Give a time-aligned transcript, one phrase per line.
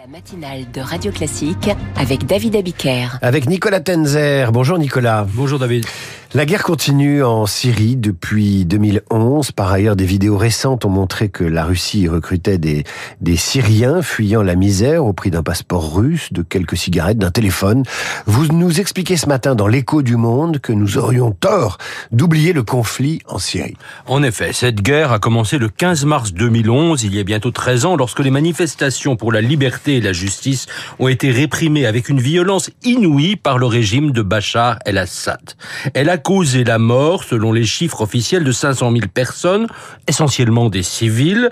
[0.00, 3.18] La matinale de Radio Classique avec David Abiker.
[3.20, 4.50] Avec Nicolas Tenzer.
[4.50, 5.26] Bonjour Nicolas.
[5.30, 5.84] Bonjour David.
[6.32, 9.50] La guerre continue en Syrie depuis 2011.
[9.50, 12.84] Par ailleurs, des vidéos récentes ont montré que la Russie recrutait des,
[13.20, 17.82] des Syriens fuyant la misère au prix d'un passeport russe, de quelques cigarettes, d'un téléphone.
[18.26, 21.78] Vous nous expliquez ce matin dans l'écho du monde que nous aurions tort
[22.12, 23.76] d'oublier le conflit en Syrie.
[24.06, 27.86] En effet, cette guerre a commencé le 15 mars 2011, il y a bientôt 13
[27.86, 30.66] ans, lorsque les manifestations pour la liberté et la justice
[30.98, 35.54] ont été réprimées avec une violence inouïe par le régime de Bachar el-Assad.
[35.94, 39.66] Elle a causé la mort, selon les chiffres officiels, de 500 000 personnes,
[40.06, 41.50] essentiellement des civils,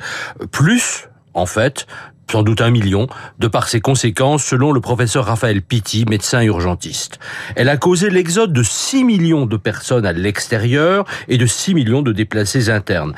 [0.51, 1.87] plus, en fait,
[2.31, 3.07] sans doute un million,
[3.39, 7.19] de par ses conséquences, selon le professeur Raphaël Pitti, médecin urgentiste.
[7.57, 12.03] Elle a causé l'exode de 6 millions de personnes à l'extérieur et de 6 millions
[12.03, 13.15] de déplacés internes.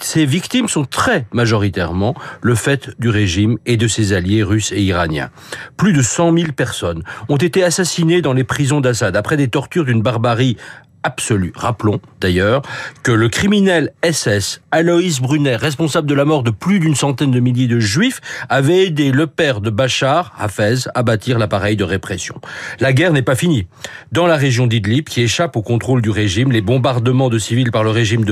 [0.00, 4.82] Ses victimes sont très majoritairement le fait du régime et de ses alliés russes et
[4.82, 5.30] iraniens.
[5.76, 9.84] Plus de 100 000 personnes ont été assassinées dans les prisons d'Assad après des tortures
[9.84, 10.56] d'une barbarie
[11.02, 11.52] absolue.
[11.54, 12.62] Rappelons d'ailleurs
[13.02, 17.40] que le criminel SS Aloïs Brunet, responsable de la mort de plus d'une centaine de
[17.40, 22.40] milliers de juifs, avait aidé le père de Bachar, Hafez, à bâtir l'appareil de répression.
[22.80, 23.66] La guerre n'est pas finie.
[24.12, 27.84] Dans la région d'Idlib, qui échappe au contrôle du régime, les bombardements de civils par
[27.84, 28.22] le régime,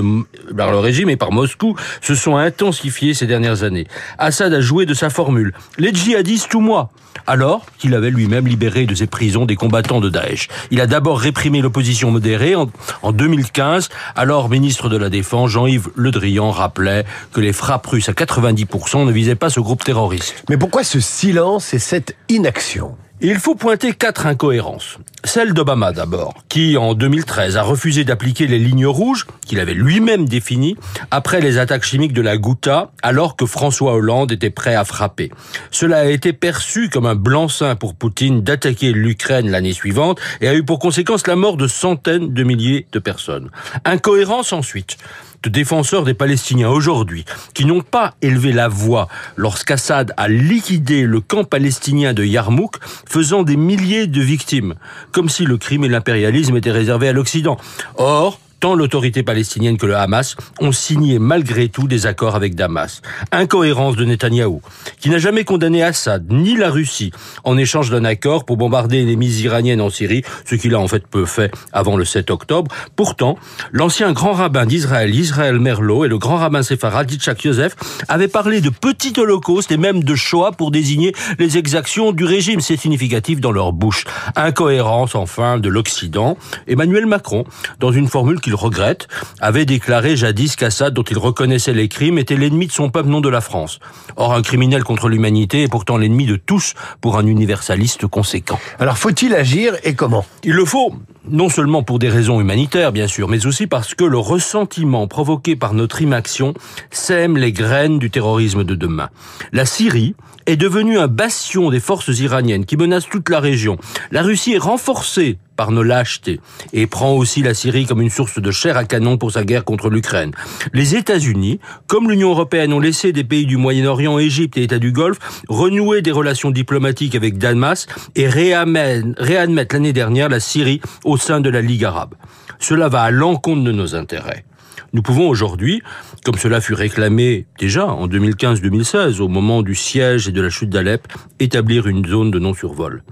[1.10, 3.86] et par Moscou se sont intensifiés ces dernières années.
[4.18, 5.52] Assad a joué de sa formule.
[5.78, 6.90] Les djihadistes ou moi
[7.26, 10.48] alors qu'il avait lui-même libéré de ses prisons des combattants de Daesh.
[10.70, 12.54] Il a d'abord réprimé l'opposition modérée
[13.02, 13.88] en, 2015.
[14.16, 19.06] Alors ministre de la Défense, Jean-Yves Le Drian rappelait que les frappes russes à 90%
[19.06, 20.44] ne visaient pas ce groupe terroriste.
[20.48, 22.96] Mais pourquoi ce silence et cette inaction?
[23.22, 24.98] Il faut pointer quatre incohérences.
[25.24, 30.26] Celle d'Obama d'abord, qui en 2013 a refusé d'appliquer les lignes rouges qu'il avait lui-même
[30.26, 30.76] définies
[31.10, 35.30] après les attaques chimiques de la Ghouta, alors que François Hollande était prêt à frapper.
[35.70, 40.54] Cela a été perçu comme un blanc-seing pour Poutine d'attaquer l'Ukraine l'année suivante et a
[40.54, 43.50] eu pour conséquence la mort de centaines de milliers de personnes.
[43.84, 44.96] Incohérence ensuite
[45.42, 47.24] de défenseurs des Palestiniens aujourd'hui
[47.54, 52.76] qui n'ont pas élevé la voix lorsqu'Assad a liquidé le camp palestinien de Yarmouk,
[53.08, 54.74] faisant des milliers de victimes,
[55.12, 57.56] comme si le crime et l'impérialisme étaient réservés à l'Occident.
[57.96, 63.00] Or, tant l'autorité palestinienne que le Hamas ont signé malgré tout des accords avec Damas.
[63.32, 64.60] Incohérence de Netanyahou,
[65.00, 67.10] qui n'a jamais condamné Assad ni la Russie
[67.44, 70.88] en échange d'un accord pour bombarder les mises iraniennes en Syrie, ce qu'il a en
[70.88, 72.70] fait peu fait avant le 7 octobre.
[72.96, 73.38] Pourtant,
[73.72, 77.76] l'ancien grand rabbin d'Israël, Israël Merlot, et le grand rabbin séfarade, Yitzhak Yosef,
[78.08, 82.60] avaient parlé de petit holocauste et même de Shoah pour désigner les exactions du régime.
[82.60, 84.04] C'est significatif dans leur bouche.
[84.36, 86.36] Incohérence, enfin, de l'Occident.
[86.66, 87.44] Emmanuel Macron,
[87.78, 89.06] dans une formule il regrette,
[89.40, 93.20] avait déclaré jadis qu'Assad, dont il reconnaissait les crimes, était l'ennemi de son peuple, non
[93.20, 93.78] de la France.
[94.16, 98.58] Or, un criminel contre l'humanité est pourtant l'ennemi de tous pour un universaliste conséquent.
[98.80, 100.26] Alors, faut-il agir et comment?
[100.42, 100.92] Il le faut,
[101.28, 105.54] non seulement pour des raisons humanitaires, bien sûr, mais aussi parce que le ressentiment provoqué
[105.54, 106.54] par notre inaction
[106.90, 109.10] sème les graines du terrorisme de demain.
[109.52, 110.16] La Syrie
[110.46, 113.76] est devenue un bastion des forces iraniennes qui menacent toute la région.
[114.10, 116.40] La Russie est renforcée par nos lâchetés
[116.72, 119.66] et prend aussi la Syrie comme une source de chair à canon pour sa guerre
[119.66, 120.32] contre l'Ukraine.
[120.72, 124.90] Les États-Unis, comme l'Union européenne, ont laissé des pays du Moyen-Orient, Égypte et États du
[124.90, 125.18] Golfe
[125.50, 131.50] renouer des relations diplomatiques avec Damas et réadmettre l'année dernière la Syrie au sein de
[131.50, 132.14] la Ligue arabe.
[132.58, 134.46] Cela va à l'encontre de nos intérêts.
[134.92, 135.82] Nous pouvons aujourd'hui,
[136.24, 140.70] comme cela fut réclamé déjà en 2015-2016, au moment du siège et de la chute
[140.70, 141.06] d'Alep,
[141.38, 143.02] établir une zone de non-survol.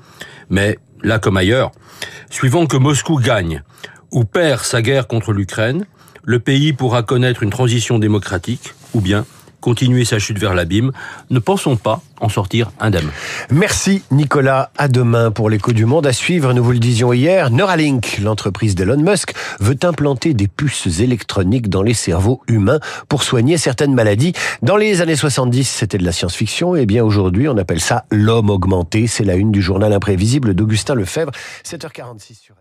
[0.50, 1.70] Mais, là comme ailleurs,
[2.30, 3.62] suivant que Moscou gagne
[4.10, 5.86] ou perd sa guerre contre l'Ukraine,
[6.24, 9.24] le pays pourra connaître une transition démocratique, ou bien
[9.60, 10.92] continuer sa chute vers l'abîme.
[11.30, 13.08] Ne pensons pas en sortir indemne.
[13.50, 14.70] Merci Nicolas.
[14.76, 16.06] À demain pour l'écho du monde.
[16.06, 21.00] À suivre, nous vous le disions hier, Neuralink, l'entreprise d'Elon Musk, veut implanter des puces
[21.00, 24.32] électroniques dans les cerveaux humains pour soigner certaines maladies.
[24.62, 26.76] Dans les années 70, c'était de la science-fiction.
[26.76, 29.06] Et bien aujourd'hui, on appelle ça l'homme augmenté.
[29.06, 31.32] C'est la une du journal imprévisible d'Augustin Lefebvre.
[31.64, 32.58] 7h46 sur